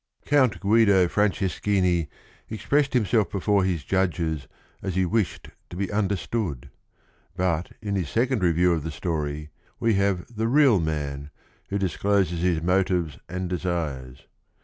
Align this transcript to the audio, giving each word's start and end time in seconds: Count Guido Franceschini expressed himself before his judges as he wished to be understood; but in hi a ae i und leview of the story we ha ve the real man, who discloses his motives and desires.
Count 0.25 0.59
Guido 0.59 1.07
Franceschini 1.07 2.07
expressed 2.49 2.93
himself 2.95 3.29
before 3.29 3.63
his 3.63 3.83
judges 3.83 4.47
as 4.81 4.95
he 4.95 5.05
wished 5.05 5.51
to 5.69 5.75
be 5.75 5.91
understood; 5.91 6.71
but 7.35 7.73
in 7.83 7.93
hi 7.93 8.01
a 8.01 8.19
ae 8.21 8.27
i 8.27 8.33
und 8.33 8.41
leview 8.41 8.73
of 8.73 8.81
the 8.81 8.89
story 8.89 9.51
we 9.79 9.93
ha 9.99 10.13
ve 10.13 10.23
the 10.35 10.47
real 10.47 10.79
man, 10.79 11.29
who 11.69 11.77
discloses 11.77 12.41
his 12.41 12.63
motives 12.63 13.19
and 13.29 13.47
desires. 13.47 14.25